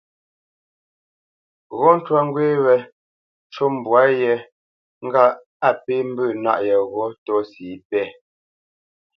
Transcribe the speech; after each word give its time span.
Ghɔ̂ 1.77 1.91
ntwá 1.97 2.19
ŋgwé 2.27 2.45
wé 2.65 2.75
ncu 3.45 3.63
mbwá 3.77 4.01
yé 4.21 4.33
ŋgâʼ 5.05 5.31
á 5.67 5.69
pé 5.83 5.93
mbə̂ 6.11 6.25
nâʼ 6.43 6.59
yeghó 6.65 7.03
tɔ́si 7.25 7.63
yépɛ̂. 7.69 8.05